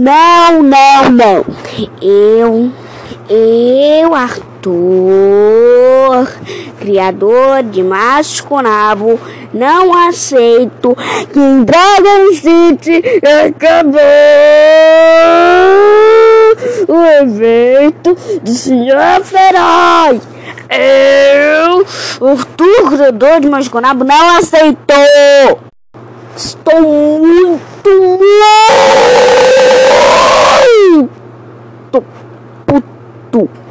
[0.00, 1.44] Não, não, não.
[2.00, 2.72] Eu,
[3.28, 4.40] eu, Arthur,
[6.80, 9.20] criador de Masconabo,
[9.52, 10.96] não aceito
[11.30, 13.02] que em Dragon City
[13.46, 14.00] acabou
[16.88, 20.22] o evento do Senhor Feroz.
[20.70, 21.84] Eu,
[22.26, 25.69] Arthur, criador de Masconabo, não aceitou.
[31.90, 32.04] と、
[32.72, 32.82] おっ
[33.30, 33.69] と。